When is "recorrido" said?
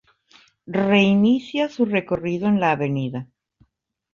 1.85-2.47